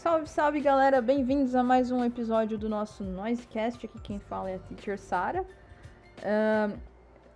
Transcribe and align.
Salve, 0.00 0.26
salve 0.26 0.60
galera, 0.62 1.02
bem-vindos 1.02 1.54
a 1.54 1.62
mais 1.62 1.90
um 1.90 2.02
episódio 2.02 2.56
do 2.56 2.70
nosso 2.70 3.04
Noisecast. 3.04 3.84
Aqui 3.84 4.00
quem 4.00 4.18
fala 4.18 4.48
é 4.48 4.54
a 4.54 4.58
Teacher 4.58 4.98
Sara. 4.98 5.42
Uh, 5.42 6.80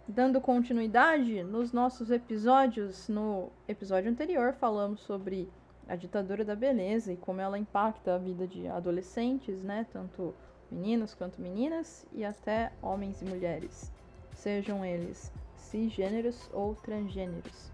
dando 0.09 0.41
continuidade 0.41 1.43
nos 1.43 1.75
nossos 1.75 2.11
episódios, 2.11 3.07
no 3.07 3.51
episódio 3.69 4.11
anterior 4.11 4.55
falamos 4.55 5.01
sobre 5.01 5.47
a 5.87 5.95
ditadura 5.95 6.43
da 6.43 6.57
beleza 6.57 7.13
e 7.13 7.19
como 7.19 7.39
ela 7.39 7.59
impacta 7.59 8.15
a 8.15 8.19
vida 8.19 8.47
de 8.47 8.67
adolescentes, 8.67 9.63
né? 9.63 9.87
Tanto 9.93 10.35
meninos 10.71 11.15
quanto 11.15 11.43
meninas 11.43 12.07
e 12.15 12.25
até 12.25 12.73
homens 12.81 13.21
e 13.21 13.27
mulheres, 13.27 13.93
sejam 14.33 14.83
eles 14.83 15.31
cisgêneros 15.55 16.49
ou 16.51 16.75
transgêneros. 16.77 17.71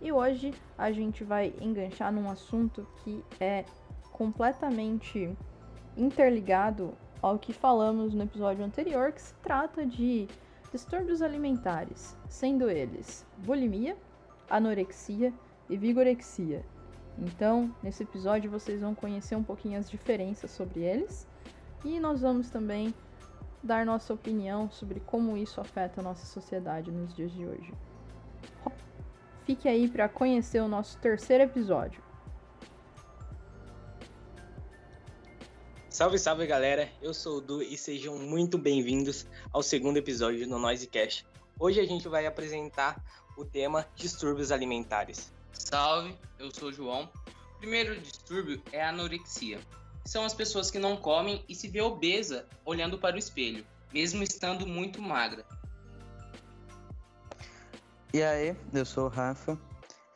E 0.00 0.10
hoje 0.10 0.52
a 0.76 0.90
gente 0.90 1.22
vai 1.22 1.54
enganchar 1.60 2.10
num 2.10 2.28
assunto 2.28 2.84
que 3.04 3.22
é 3.38 3.64
completamente 4.22 5.36
interligado 5.96 6.94
ao 7.20 7.40
que 7.40 7.52
falamos 7.52 8.14
no 8.14 8.22
episódio 8.22 8.64
anterior, 8.64 9.10
que 9.10 9.20
se 9.20 9.34
trata 9.42 9.84
de 9.84 10.28
distúrbios 10.70 11.20
alimentares, 11.20 12.16
sendo 12.28 12.70
eles 12.70 13.26
bulimia, 13.38 13.96
anorexia 14.48 15.34
e 15.68 15.76
vigorexia. 15.76 16.64
Então, 17.18 17.74
nesse 17.82 18.04
episódio 18.04 18.48
vocês 18.48 18.80
vão 18.80 18.94
conhecer 18.94 19.34
um 19.34 19.42
pouquinho 19.42 19.80
as 19.80 19.90
diferenças 19.90 20.52
sobre 20.52 20.82
eles 20.82 21.26
e 21.84 21.98
nós 21.98 22.20
vamos 22.20 22.48
também 22.48 22.94
dar 23.60 23.84
nossa 23.84 24.14
opinião 24.14 24.70
sobre 24.70 25.00
como 25.00 25.36
isso 25.36 25.60
afeta 25.60 26.00
a 26.00 26.04
nossa 26.04 26.26
sociedade 26.26 26.92
nos 26.92 27.12
dias 27.12 27.32
de 27.32 27.44
hoje. 27.44 27.74
Fique 29.44 29.68
aí 29.68 29.88
para 29.88 30.08
conhecer 30.08 30.60
o 30.60 30.68
nosso 30.68 30.96
terceiro 30.98 31.42
episódio. 31.42 32.11
Salve, 36.02 36.18
salve 36.18 36.46
galera, 36.48 36.90
eu 37.00 37.14
sou 37.14 37.36
o 37.36 37.40
Du 37.40 37.62
e 37.62 37.78
sejam 37.78 38.18
muito 38.18 38.58
bem-vindos 38.58 39.24
ao 39.52 39.62
segundo 39.62 39.98
episódio 39.98 40.48
do 40.48 40.58
Noisecast. 40.58 41.24
Hoje 41.60 41.78
a 41.78 41.86
gente 41.86 42.08
vai 42.08 42.26
apresentar 42.26 43.00
o 43.38 43.44
tema 43.44 43.86
distúrbios 43.94 44.50
alimentares. 44.50 45.32
Salve, 45.52 46.18
eu 46.40 46.52
sou 46.52 46.70
o 46.70 46.72
João. 46.72 47.08
O 47.54 47.58
primeiro 47.60 48.00
distúrbio 48.00 48.60
é 48.72 48.82
a 48.82 48.88
anorexia. 48.88 49.60
São 50.04 50.24
as 50.24 50.34
pessoas 50.34 50.72
que 50.72 50.78
não 50.80 50.96
comem 50.96 51.44
e 51.48 51.54
se 51.54 51.68
vê 51.68 51.80
obesa 51.80 52.48
olhando 52.64 52.98
para 52.98 53.14
o 53.14 53.18
espelho, 53.20 53.64
mesmo 53.94 54.24
estando 54.24 54.66
muito 54.66 55.00
magra. 55.00 55.46
E 58.12 58.20
aí, 58.20 58.56
eu 58.74 58.84
sou 58.84 59.04
o 59.04 59.08
Rafa 59.08 59.56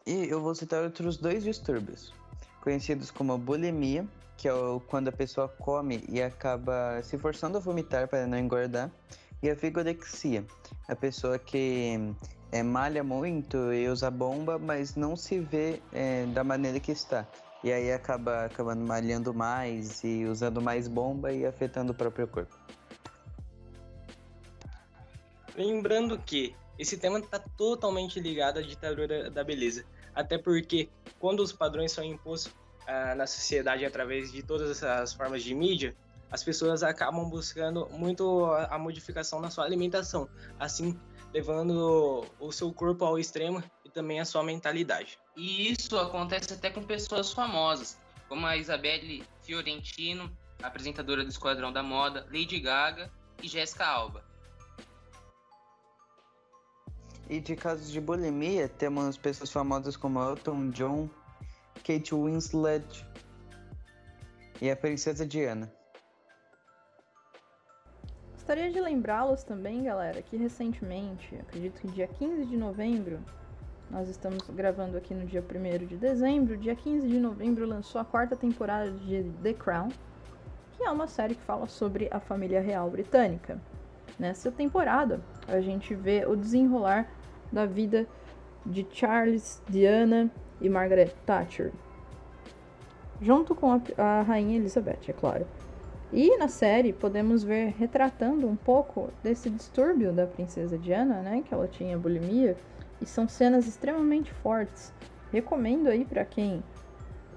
e 0.05 0.27
eu 0.29 0.41
vou 0.41 0.53
citar 0.53 0.83
outros 0.83 1.17
dois 1.17 1.45
distúrbios, 1.45 2.13
conhecidos 2.61 3.13
como 3.13 3.39
bulimia, 3.39 4.05
que 4.37 4.49
é 4.49 4.53
quando 4.89 5.09
a 5.09 5.13
pessoa 5.13 5.49
come 5.49 6.05
e 6.09 6.21
acaba 6.21 7.03
se 7.03 7.17
forçando 7.19 7.57
a 7.59 7.61
vomitar 7.61 8.09
para 8.09 8.27
não 8.27 8.39
engordar, 8.39 8.91
e 9.43 9.51
a 9.51 9.55
vigorexia, 9.55 10.45
a 10.89 10.97
pessoa 10.97 11.39
que 11.39 12.15
é, 12.53 12.63
malha 12.63 13.03
muito 13.05 13.73
e 13.73 13.89
usa 13.89 14.11
bomba, 14.11 14.59
mas 14.59 14.97
não 14.97 15.17
se 15.17 15.41
vê 15.41 15.81
é, 15.93 16.27
da 16.27 16.43
maneira 16.43 16.81
que 16.81 16.93
está. 16.93 17.27
E 17.63 17.73
aí 17.73 17.93
acaba 17.93 18.45
acabando 18.45 18.85
malhando 18.85 19.35
mais 19.35 20.05
e 20.05 20.25
usando 20.25 20.61
mais 20.61 20.89
bomba 20.89 21.33
e 21.33 21.45
afetando 21.45 21.93
o 21.93 21.95
próprio 21.95 22.29
corpo. 22.29 22.57
Lembrando 25.57 26.19
que 26.19 26.55
esse 26.79 26.99
tema 26.99 27.19
está 27.19 27.39
totalmente 27.39 28.21
ligado 28.21 28.59
à 28.59 28.63
ditadura 28.63 29.31
da 29.31 29.43
beleza. 29.43 29.85
Até 30.15 30.39
porque 30.39 30.89
quando 31.19 31.41
os 31.41 31.53
padrões 31.53 31.93
são 31.93 32.05
impostos 32.05 32.55
ah, 32.87 33.15
na 33.15 33.27
sociedade 33.27 33.85
através 33.85 34.33
de 34.33 34.43
todas 34.43 34.83
as 34.83 35.13
formas 35.13 35.43
de 35.43 35.55
mídia, 35.55 35.95
as 36.31 36.43
pessoas 36.43 36.83
acabam 36.83 37.29
buscando 37.29 37.89
muito 37.91 38.45
a, 38.45 38.79
modificação 38.79 39.41
na 39.41 39.51
sua 39.51 39.65
alimentação. 39.65 40.29
Assim, 40.59 40.99
levando 41.33 42.27
o 42.39 42.53
seu 42.53 42.73
corpo 42.73 43.05
ao 43.05 43.19
extremo 43.19 43.63
e 43.85 43.91
também 43.91 44.21
a 44.21 44.25
sua 44.25 44.43
mentalidade. 44.43 45.19
E 45.37 45.71
isso 45.71 45.99
acontece 45.99 46.53
até 46.53 46.71
com 46.71 46.83
pessoas 46.83 47.33
famosas, 47.33 47.99
como 48.29 48.47
a 48.47 48.57
Isabelle 48.57 49.25
Fiorentino, 49.43 50.31
apresentadora 50.63 51.23
do 51.23 51.31
Esquadrão 51.31 51.73
da 51.73 51.83
Moda, 51.83 52.27
Lady 52.33 52.59
Gaga 52.59 53.11
e 53.43 53.49
Jessica 53.49 53.87
Alba. 53.87 54.25
E 57.29 57.41
de 57.41 57.57
casos 57.57 57.91
de 57.91 58.01
bulimia, 58.01 58.69
temos 58.69 59.17
pessoas 59.17 59.51
famosas 59.51 59.97
como 59.97 60.23
Elton 60.23 60.71
John, 60.71 61.11
Kate 61.85 62.15
Winslet 62.15 63.07
e 64.61 64.71
a 64.71 64.77
Princesa 64.77 65.27
Diana. 65.27 65.73
Gostaria 68.33 68.71
de 68.71 68.81
lembrá-los 68.81 69.43
também, 69.43 69.83
galera, 69.83 70.23
que 70.23 70.37
recentemente, 70.37 71.35
acredito 71.37 71.81
que 71.81 71.89
dia 71.89 72.07
15 72.07 72.47
de 72.47 72.57
novembro, 72.57 73.19
nós 73.91 74.09
estamos 74.09 74.49
gravando 74.51 74.97
aqui 74.97 75.15
no 75.15 75.27
dia 75.27 75.43
1 75.43 75.87
de 75.87 75.97
dezembro, 75.97 76.57
dia 76.57 76.75
15 76.75 77.09
de 77.09 77.19
novembro 77.19 77.67
lançou 77.67 78.01
a 78.01 78.05
quarta 78.05 78.37
temporada 78.37 78.91
de 78.91 79.25
The 79.43 79.53
Crown, 79.53 79.89
que 80.77 80.85
é 80.85 80.91
uma 80.91 81.07
série 81.07 81.35
que 81.35 81.43
fala 81.43 81.67
sobre 81.67 82.09
a 82.11 82.21
família 82.21 82.61
real 82.61 82.91
britânica. 82.91 83.61
Nessa 84.19 84.51
temporada, 84.51 85.21
a 85.49 85.61
gente 85.61 85.95
vê 85.95 86.25
o 86.27 86.37
desenrolar 86.37 87.09
da 87.53 87.67
vida 87.67 88.07
de 88.65 88.87
Charles, 88.91 89.63
Diana 89.69 90.31
e 90.61 90.69
Margaret 90.69 91.13
Thatcher, 91.25 91.73
junto 93.21 93.55
com 93.55 93.73
a, 93.73 93.81
a 93.99 94.23
rainha 94.23 94.57
Elizabeth, 94.57 95.09
é 95.09 95.13
claro. 95.13 95.47
E 96.13 96.37
na 96.37 96.49
série 96.49 96.93
podemos 96.93 97.43
ver 97.43 97.75
retratando 97.77 98.47
um 98.47 98.57
pouco 98.57 99.11
desse 99.23 99.51
distúrbio 99.51 100.13
da 100.13 100.27
princesa 100.27 100.79
Diana, 100.79 101.21
né, 101.21 101.43
que 101.47 101.53
ela 101.53 101.67
tinha 101.67 101.99
bulimia, 101.99 102.57
e 103.01 103.07
são 103.07 103.29
cenas 103.29 103.67
extremamente 103.67 104.33
fortes. 104.33 104.93
Recomendo 105.33 105.89
aí 105.89 106.05
para 106.05 106.25
quem 106.25 106.63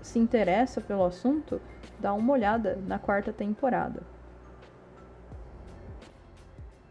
se 0.02 0.20
interessa 0.20 0.80
pelo 0.80 1.04
assunto, 1.04 1.60
dar 2.00 2.14
uma 2.14 2.34
olhada 2.34 2.78
na 2.88 3.00
quarta 3.00 3.34
temporada. 3.34 4.02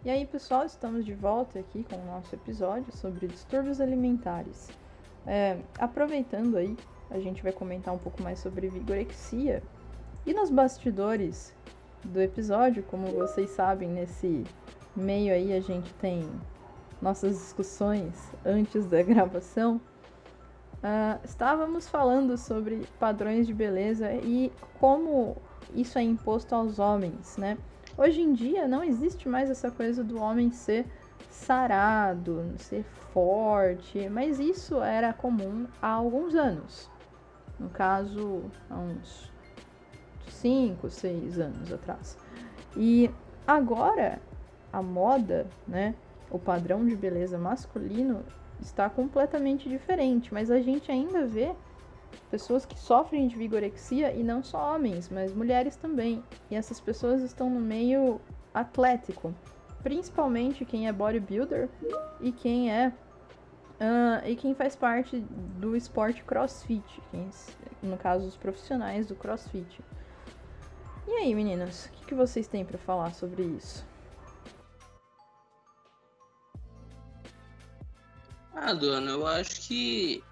E 0.04 0.10
aí, 0.10 0.26
pessoal, 0.26 0.64
estamos 0.64 1.04
de 1.04 1.14
volta 1.14 1.58
aqui 1.58 1.84
com 1.84 1.96
o 1.96 2.06
nosso 2.06 2.34
episódio 2.34 2.94
sobre 2.96 3.26
distúrbios 3.26 3.80
alimentares. 3.80 4.68
É, 5.30 5.58
aproveitando 5.78 6.56
aí, 6.56 6.74
a 7.10 7.18
gente 7.18 7.42
vai 7.42 7.52
comentar 7.52 7.94
um 7.94 7.98
pouco 7.98 8.22
mais 8.22 8.38
sobre 8.38 8.68
vigorexia, 8.68 9.62
e 10.24 10.32
nos 10.32 10.48
bastidores 10.48 11.54
do 12.02 12.20
episódio, 12.20 12.82
como 12.82 13.08
vocês 13.08 13.50
sabem, 13.50 13.90
nesse 13.90 14.44
meio 14.96 15.32
aí 15.32 15.52
a 15.52 15.60
gente 15.60 15.92
tem 15.94 16.26
nossas 17.00 17.36
discussões 17.36 18.14
antes 18.44 18.86
da 18.86 19.00
gravação. 19.04 19.80
Uh, 20.76 21.20
estávamos 21.24 21.88
falando 21.88 22.38
sobre 22.38 22.86
padrões 22.98 23.46
de 23.46 23.52
beleza 23.52 24.12
e 24.14 24.50
como 24.80 25.36
isso 25.74 25.98
é 25.98 26.02
imposto 26.02 26.54
aos 26.54 26.78
homens, 26.78 27.36
né? 27.36 27.58
Hoje 27.96 28.22
em 28.22 28.32
dia 28.32 28.66
não 28.66 28.82
existe 28.82 29.28
mais 29.28 29.50
essa 29.50 29.70
coisa 29.70 30.02
do 30.02 30.20
homem 30.20 30.50
ser 30.52 30.86
sarado, 31.28 32.54
ser 32.56 32.84
forte, 33.12 34.08
mas 34.08 34.38
isso 34.38 34.82
era 34.82 35.12
comum 35.12 35.66
há 35.80 35.88
alguns 35.88 36.34
anos. 36.34 36.90
No 37.58 37.68
caso, 37.68 38.44
há 38.70 38.76
uns 38.76 39.32
5, 40.28 40.88
6 40.88 41.38
anos 41.40 41.72
atrás. 41.72 42.16
E 42.76 43.10
agora 43.46 44.20
a 44.72 44.82
moda, 44.82 45.46
né, 45.66 45.94
o 46.30 46.38
padrão 46.38 46.84
de 46.84 46.94
beleza 46.94 47.38
masculino 47.38 48.22
está 48.60 48.88
completamente 48.88 49.68
diferente, 49.68 50.32
mas 50.32 50.50
a 50.50 50.60
gente 50.60 50.90
ainda 50.90 51.26
vê 51.26 51.54
pessoas 52.30 52.66
que 52.66 52.78
sofrem 52.78 53.28
de 53.28 53.36
vigorexia 53.36 54.12
e 54.12 54.22
não 54.22 54.42
só 54.42 54.74
homens, 54.74 55.08
mas 55.08 55.34
mulheres 55.34 55.76
também. 55.76 56.22
E 56.50 56.56
essas 56.56 56.80
pessoas 56.80 57.22
estão 57.22 57.48
no 57.48 57.60
meio 57.60 58.20
atlético, 58.52 59.34
principalmente 59.82 60.64
quem 60.64 60.88
é 60.88 60.92
bodybuilder 60.92 61.68
e 62.20 62.32
quem 62.32 62.70
é 62.70 62.88
uh, 62.88 64.26
e 64.26 64.36
quem 64.36 64.54
faz 64.54 64.74
parte 64.76 65.18
do 65.58 65.76
esporte 65.76 66.22
CrossFit, 66.24 67.02
quem, 67.10 67.30
no 67.82 67.96
caso 67.96 68.26
os 68.26 68.36
profissionais 68.36 69.06
do 69.06 69.14
CrossFit. 69.14 69.80
E 71.06 71.12
aí, 71.12 71.34
meninas, 71.34 71.86
o 71.86 71.90
que, 71.90 72.06
que 72.06 72.14
vocês 72.14 72.46
têm 72.46 72.64
para 72.64 72.78
falar 72.78 73.14
sobre 73.14 73.42
isso? 73.42 73.86
Ah, 78.52 78.74
dona, 78.74 79.12
eu 79.12 79.26
acho 79.26 79.62
que 79.62 80.22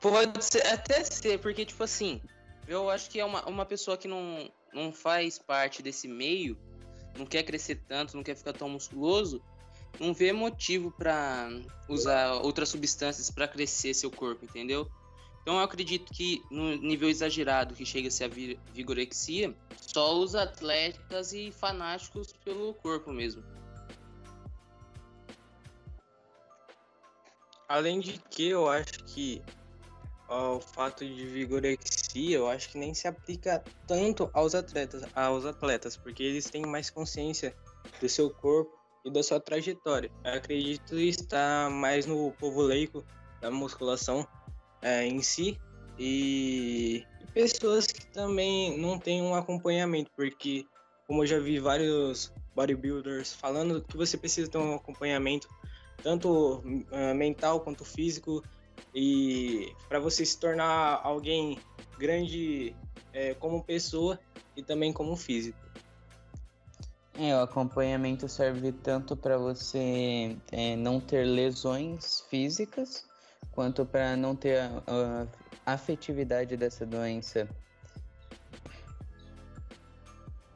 pode 0.00 0.44
ser, 0.44 0.64
até 0.66 1.02
ser, 1.02 1.40
porque, 1.40 1.64
tipo 1.64 1.82
assim, 1.82 2.20
eu 2.68 2.90
acho 2.90 3.10
que 3.10 3.18
é 3.18 3.24
uma, 3.24 3.44
uma 3.48 3.64
pessoa 3.64 3.96
que 3.96 4.06
não, 4.06 4.48
não 4.72 4.92
faz 4.92 5.38
parte 5.38 5.82
desse 5.82 6.06
meio, 6.06 6.56
não 7.16 7.26
quer 7.26 7.42
crescer 7.42 7.76
tanto, 7.88 8.16
não 8.16 8.22
quer 8.22 8.34
ficar 8.34 8.52
tão 8.52 8.68
musculoso, 8.68 9.42
não 10.00 10.14
vê 10.14 10.32
motivo 10.32 10.90
para 10.90 11.48
usar 11.88 12.34
outras 12.34 12.68
substâncias 12.68 13.30
para 13.30 13.46
crescer 13.46 13.94
seu 13.94 14.10
corpo, 14.10 14.44
entendeu? 14.44 14.90
Então 15.42 15.56
eu 15.56 15.60
acredito 15.60 16.12
que 16.12 16.40
no 16.50 16.76
nível 16.76 17.08
exagerado 17.08 17.74
que 17.74 17.84
chega 17.84 18.08
a 18.08 18.10
ser 18.10 18.24
a 18.24 18.28
vigorexia, 18.72 19.54
só 19.76 20.16
os 20.18 20.34
atletas 20.34 21.32
e 21.32 21.50
fanáticos 21.50 22.32
pelo 22.44 22.72
corpo 22.74 23.12
mesmo. 23.12 23.42
Além 27.68 28.00
de 28.00 28.18
que 28.30 28.48
eu 28.48 28.68
acho 28.68 29.02
que 29.04 29.42
ó, 30.28 30.56
o 30.56 30.60
fato 30.60 31.04
de 31.04 31.26
vigorexia, 31.26 32.01
eu 32.18 32.48
acho 32.48 32.68
que 32.68 32.78
nem 32.78 32.92
se 32.94 33.08
aplica 33.08 33.62
tanto 33.86 34.30
aos 34.32 34.54
atletas, 34.54 35.02
aos 35.14 35.44
atletas, 35.44 35.96
porque 35.96 36.22
eles 36.22 36.50
têm 36.50 36.66
mais 36.66 36.90
consciência 36.90 37.54
do 38.00 38.08
seu 38.08 38.30
corpo 38.30 38.72
e 39.04 39.10
da 39.10 39.22
sua 39.22 39.40
trajetória. 39.40 40.10
Eu 40.24 40.34
acredito 40.34 40.98
estar 40.98 41.70
mais 41.70 42.06
no 42.06 42.32
povo 42.32 42.62
leigo 42.62 43.04
da 43.40 43.50
musculação 43.50 44.26
é, 44.80 45.06
em 45.06 45.22
si 45.22 45.58
e 45.98 47.04
pessoas 47.32 47.86
que 47.86 48.06
também 48.06 48.78
não 48.78 48.98
têm 48.98 49.22
um 49.22 49.34
acompanhamento, 49.34 50.10
porque 50.14 50.66
como 51.06 51.22
eu 51.22 51.26
já 51.26 51.38
vi 51.38 51.58
vários 51.58 52.32
bodybuilders 52.54 53.32
falando 53.32 53.82
que 53.82 53.96
você 53.96 54.16
precisa 54.16 54.50
ter 54.50 54.58
um 54.58 54.74
acompanhamento 54.74 55.48
tanto 56.02 56.58
uh, 56.58 57.14
mental 57.14 57.60
quanto 57.60 57.84
físico 57.84 58.42
e 58.94 59.72
para 59.88 59.98
você 59.98 60.24
se 60.24 60.38
tornar 60.38 61.00
alguém 61.02 61.58
grande 62.02 62.74
é, 63.12 63.32
como 63.34 63.62
pessoa 63.62 64.18
e 64.56 64.62
também 64.62 64.92
como 64.92 65.16
físico. 65.16 65.56
É, 67.16 67.36
o 67.36 67.42
acompanhamento 67.42 68.28
serve 68.28 68.72
tanto 68.72 69.16
para 69.16 69.38
você 69.38 70.36
é, 70.50 70.74
não 70.74 70.98
ter 70.98 71.24
lesões 71.24 72.22
físicas, 72.28 73.06
quanto 73.52 73.86
para 73.86 74.16
não 74.16 74.34
ter 74.34 74.58
a, 74.60 75.28
a 75.64 75.72
afetividade 75.74 76.56
dessa 76.56 76.84
doença. 76.84 77.48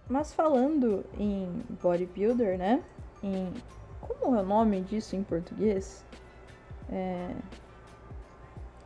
Mas 0.09 0.33
falando 0.33 1.05
em 1.17 1.63
bodybuilder, 1.81 2.59
né? 2.59 2.83
Em 3.23 3.53
como 4.01 4.37
é 4.37 4.41
o 4.41 4.45
nome 4.45 4.81
disso 4.81 5.15
em 5.15 5.23
português? 5.23 6.05
É... 6.91 7.35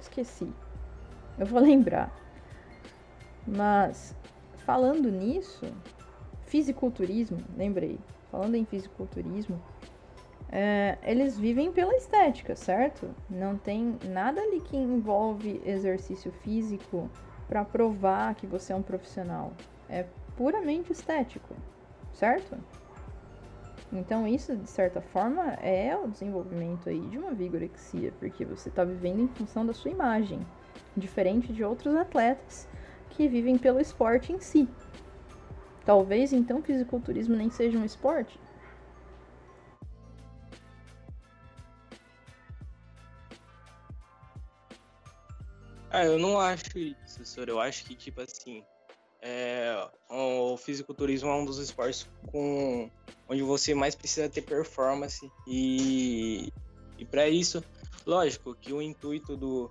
Esqueci. 0.01 0.53
Eu 1.39 1.47
vou 1.47 1.61
lembrar. 1.63 2.20
Mas 3.47 4.15
falando 4.65 5.11
nisso, 5.11 5.67
fisiculturismo, 6.47 7.39
lembrei. 7.57 7.99
Falando 8.31 8.55
em 8.55 8.65
fisiculturismo, 8.65 9.61
é, 10.53 10.99
eles 11.03 11.39
vivem 11.39 11.73
pela 11.73 11.95
estética, 11.97 12.57
certo? 12.57 13.11
Não 13.29 13.57
tem 13.57 13.97
nada 14.05 14.41
ali 14.41 14.61
que 14.61 14.77
envolve 14.77 15.61
exercício 15.65 16.33
físico 16.33 17.09
para 17.49 17.65
provar 17.65 18.35
que 18.35 18.47
você 18.47 18.73
é 18.73 18.77
um 18.77 18.83
profissional. 18.83 19.53
É 19.89 20.07
puramente 20.37 20.93
estético, 20.93 21.55
certo? 22.13 22.57
Então 23.93 24.27
isso, 24.27 24.57
de 24.57 24.71
certa 24.71 25.01
forma, 25.01 25.43
é 25.55 25.97
o 25.97 26.07
desenvolvimento 26.09 26.89
aí 26.89 27.01
de 27.09 27.19
uma 27.19 27.33
vigorexia, 27.33 28.13
porque 28.19 28.45
você 28.45 28.69
está 28.69 28.85
vivendo 28.85 29.21
em 29.21 29.29
função 29.29 29.67
da 29.67 29.73
sua 29.73 29.91
imagem, 29.91 30.41
diferente 30.97 31.53
de 31.53 31.65
outros 31.65 31.95
atletas 31.97 32.69
que 33.21 33.29
vivem 33.29 33.59
pelo 33.59 33.79
esporte 33.79 34.33
em 34.33 34.41
si. 34.41 34.67
Talvez 35.85 36.33
então 36.33 36.63
fisiculturismo 36.63 37.37
nem 37.37 37.51
seja 37.51 37.77
um 37.77 37.85
esporte, 37.85 38.41
Ah, 45.93 46.05
eu 46.05 46.21
não 46.21 46.41
acho 46.41 46.79
isso, 46.79 47.25
senhor. 47.25 47.49
Eu 47.49 47.61
acho 47.61 47.85
que, 47.85 47.97
tipo 47.97 48.23
assim, 48.23 48.65
é, 49.21 49.75
o 50.09 50.57
fisiculturismo 50.57 51.29
é 51.29 51.35
um 51.35 51.45
dos 51.45 51.59
esportes 51.59 52.09
com, 52.29 52.89
onde 53.29 53.43
você 53.43 53.75
mais 53.75 53.97
precisa 53.97 54.31
ter 54.31 54.43
performance. 54.43 55.31
E, 55.49 56.49
e 56.97 57.05
para 57.05 57.29
isso, 57.29 57.63
lógico 58.07 58.55
que 58.55 58.73
o 58.73 58.81
intuito 58.81 59.37
do, 59.37 59.69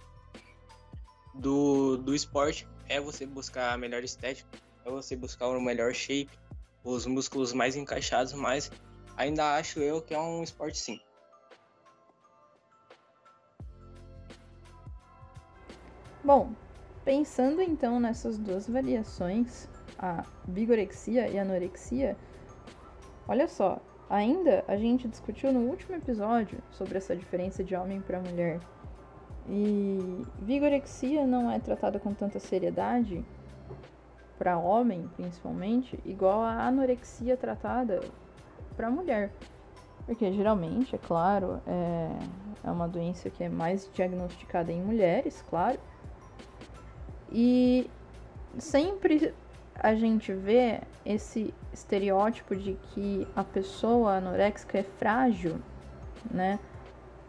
do, 1.33 1.97
do 1.97 2.15
esporte 2.15 2.67
é 2.87 2.99
você 2.99 3.25
buscar 3.25 3.73
a 3.73 3.77
melhor 3.77 4.03
estética, 4.03 4.49
é 4.85 4.89
você 4.89 5.15
buscar 5.15 5.47
o 5.47 5.61
melhor 5.61 5.93
shape, 5.93 6.29
os 6.83 7.05
músculos 7.05 7.53
mais 7.53 7.75
encaixados, 7.75 8.33
mas 8.33 8.71
ainda 9.15 9.55
acho 9.55 9.79
eu 9.79 10.01
que 10.01 10.13
é 10.13 10.19
um 10.19 10.43
esporte 10.43 10.77
sim. 10.77 10.99
Bom, 16.23 16.51
pensando 17.05 17.61
então 17.61 17.99
nessas 17.99 18.37
duas 18.37 18.67
variações, 18.67 19.67
a 19.97 20.23
vigorexia 20.47 21.27
e 21.27 21.39
a 21.39 21.41
anorexia, 21.41 22.17
olha 23.27 23.47
só, 23.47 23.79
ainda 24.09 24.63
a 24.67 24.77
gente 24.77 25.07
discutiu 25.07 25.53
no 25.53 25.61
último 25.61 25.95
episódio 25.95 26.61
sobre 26.71 26.97
essa 26.97 27.15
diferença 27.15 27.63
de 27.63 27.75
homem 27.75 28.01
para 28.01 28.19
mulher. 28.19 28.59
E 29.49 30.25
vigorexia 30.39 31.25
não 31.25 31.49
é 31.49 31.59
tratada 31.59 31.99
com 31.99 32.13
tanta 32.13 32.39
seriedade 32.39 33.25
para 34.37 34.57
homem, 34.57 35.09
principalmente, 35.15 35.99
igual 36.05 36.41
a 36.41 36.67
anorexia 36.67 37.35
tratada 37.35 37.99
para 38.77 38.91
mulher. 38.91 39.33
Porque 40.05 40.31
geralmente, 40.31 40.95
é 40.95 40.99
claro, 40.99 41.59
é, 41.67 42.09
é 42.63 42.71
uma 42.71 42.87
doença 42.87 43.29
que 43.29 43.43
é 43.43 43.49
mais 43.49 43.89
diagnosticada 43.93 44.71
em 44.71 44.81
mulheres, 44.81 45.43
claro, 45.49 45.79
e 47.31 47.89
sempre 48.57 49.33
a 49.75 49.93
gente 49.93 50.33
vê 50.33 50.81
esse 51.05 51.53
estereótipo 51.71 52.55
de 52.55 52.73
que 52.91 53.27
a 53.35 53.43
pessoa 53.43 54.17
anoréxica 54.17 54.79
é 54.79 54.83
frágil, 54.83 55.59
né? 56.29 56.59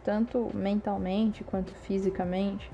Tanto 0.03 0.49
mentalmente 0.53 1.43
quanto 1.43 1.73
fisicamente. 1.73 2.71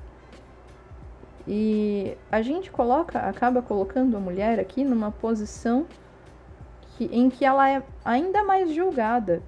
E 1.47 2.17
a 2.31 2.41
gente 2.41 2.69
coloca, 2.69 3.19
acaba 3.19 3.61
colocando 3.61 4.17
a 4.17 4.19
mulher 4.19 4.59
aqui 4.59 4.83
numa 4.83 5.11
posição 5.11 5.85
que, 6.97 7.05
em 7.05 7.29
que 7.29 7.45
ela 7.45 7.69
é 7.69 7.81
ainda 8.03 8.43
mais 8.43 8.73
julgada. 8.73 9.41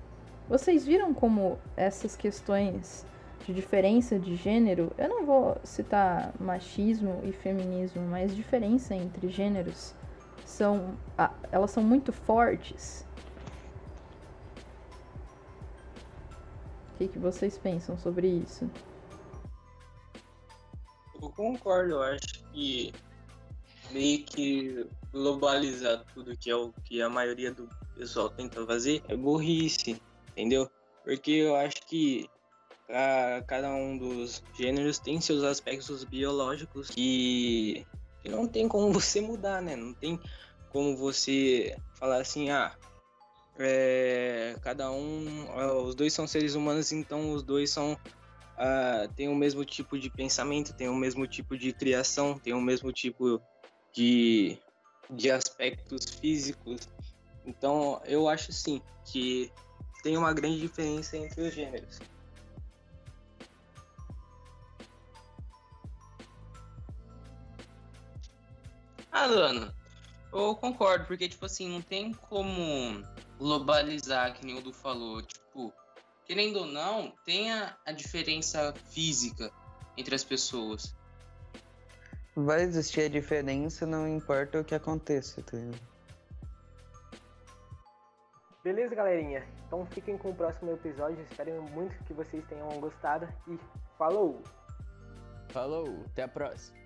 Vocês 0.47 0.85
viram 0.85 1.13
como 1.13 1.57
essas 1.75 2.15
questões 2.15 3.05
de 3.45 3.53
diferença 3.53 4.19
de 4.19 4.35
gênero, 4.35 4.91
eu 4.97 5.09
não 5.09 5.25
vou 5.25 5.57
citar 5.63 6.31
machismo 6.39 7.19
e 7.23 7.31
feminismo, 7.31 8.01
mas 8.03 8.35
diferença 8.35 8.93
entre 8.93 9.27
gêneros 9.29 9.95
são 10.45 10.97
elas 11.51 11.71
são 11.71 11.83
muito 11.83 12.11
fortes. 12.11 13.05
Que, 16.99 17.07
que 17.07 17.19
vocês 17.19 17.57
pensam 17.57 17.97
sobre 17.97 18.27
isso? 18.27 18.69
Eu 21.15 21.29
concordo, 21.29 21.93
eu 21.93 22.03
acho 22.03 22.43
que 22.51 22.91
meio 23.91 24.25
que 24.25 24.85
globalizar 25.11 26.03
tudo 26.13 26.37
que 26.37 26.51
é 26.51 26.55
o 26.55 26.73
que 26.83 27.01
a 27.01 27.09
maioria 27.09 27.53
do 27.53 27.69
pessoal 27.95 28.29
tenta 28.29 28.65
fazer 28.65 29.01
é 29.07 29.15
burrice, 29.15 30.01
entendeu? 30.31 30.69
Porque 31.03 31.31
eu 31.31 31.55
acho 31.55 31.77
que 31.87 32.29
a, 32.89 33.41
cada 33.47 33.69
um 33.69 33.97
dos 33.97 34.43
gêneros 34.53 34.99
tem 34.99 35.21
seus 35.21 35.43
aspectos 35.43 36.03
biológicos 36.03 36.89
que, 36.89 37.87
que 38.21 38.29
não 38.29 38.45
tem 38.45 38.67
como 38.67 38.91
você 38.91 39.21
mudar, 39.21 39.61
né? 39.61 39.75
Não 39.75 39.93
tem 39.93 40.19
como 40.69 40.97
você 40.97 41.75
falar 41.93 42.21
assim, 42.21 42.49
ah, 42.49 42.75
é, 43.57 44.55
cada 44.61 44.91
um, 44.91 45.85
os 45.85 45.95
dois 45.95 46.13
são 46.13 46.27
seres 46.27 46.55
humanos, 46.55 46.91
então 46.91 47.33
os 47.33 47.43
dois 47.43 47.71
são 47.71 47.93
uh, 47.93 49.07
têm 49.15 49.27
o 49.27 49.35
mesmo 49.35 49.65
tipo 49.65 49.97
de 49.97 50.09
pensamento, 50.09 50.73
têm 50.73 50.89
o 50.89 50.95
mesmo 50.95 51.25
tipo 51.27 51.57
de 51.57 51.73
criação, 51.73 52.37
têm 52.37 52.53
o 52.53 52.61
mesmo 52.61 52.91
tipo 52.91 53.41
de, 53.93 54.57
de 55.09 55.31
aspectos 55.31 56.05
físicos. 56.19 56.87
Então 57.45 58.01
eu 58.05 58.27
acho 58.27 58.51
sim 58.51 58.81
que 59.05 59.51
tem 60.03 60.17
uma 60.17 60.33
grande 60.33 60.59
diferença 60.59 61.17
entre 61.17 61.41
os 61.41 61.53
gêneros. 61.53 61.99
Ah, 69.11 69.25
Lana, 69.25 69.75
eu 70.31 70.55
concordo, 70.55 71.05
porque, 71.05 71.27
tipo 71.27 71.45
assim, 71.45 71.67
não 71.67 71.81
tem 71.81 72.13
como 72.13 73.03
globalizar, 73.39 74.33
que 74.35 74.45
nem 74.45 74.57
o 74.57 74.61
Du 74.61 74.73
falou. 74.73 75.21
Tipo, 75.21 75.73
querendo 76.25 76.59
ou 76.59 76.65
não, 76.65 77.11
tem 77.25 77.51
a, 77.51 77.75
a 77.85 77.91
diferença 77.91 78.73
física 78.91 79.51
entre 79.97 80.13
as 80.13 80.23
pessoas. 80.23 80.95
Vai 82.35 82.61
existir 82.61 83.01
a 83.01 83.09
diferença, 83.09 83.85
não 83.85 84.07
importa 84.07 84.59
o 84.59 84.63
que 84.63 84.75
aconteça, 84.75 85.41
tá 85.41 85.57
Beleza, 88.63 88.93
galerinha? 88.93 89.47
Então 89.65 89.85
fiquem 89.87 90.17
com 90.17 90.29
o 90.29 90.35
próximo 90.35 90.71
episódio. 90.71 91.21
Espero 91.29 91.63
muito 91.63 91.95
que 92.03 92.13
vocês 92.13 92.45
tenham 92.47 92.67
gostado 92.79 93.27
e 93.47 93.57
falou! 93.97 94.43
Falou, 95.49 96.03
até 96.11 96.23
a 96.23 96.27
próxima. 96.27 96.77